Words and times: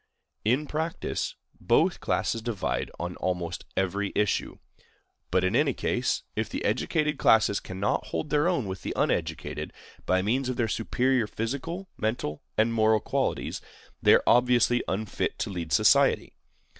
In 0.43 0.65
practice, 0.65 1.35
both 1.59 1.99
classes 1.99 2.41
divide 2.41 2.89
on 2.99 3.15
almost 3.17 3.65
every 3.77 4.11
issue. 4.15 4.57
But, 5.29 5.43
in 5.43 5.55
any 5.55 5.75
case, 5.75 6.23
if 6.35 6.49
the 6.49 6.65
educated 6.65 7.19
classes 7.19 7.59
cannot 7.59 8.07
hold 8.07 8.31
their 8.31 8.47
own 8.47 8.65
with 8.65 8.81
the 8.81 8.93
uneducated, 8.95 9.71
by 10.07 10.23
means 10.23 10.49
of 10.49 10.55
their 10.55 10.67
superior 10.67 11.27
physical, 11.27 11.87
mental, 11.97 12.41
and 12.57 12.73
moral 12.73 12.99
qualities, 12.99 13.61
they 14.01 14.15
are 14.15 14.23
obviously 14.25 14.83
unfit 14.87 15.37
to 15.37 15.51
lead 15.51 15.71
society. 15.71 16.33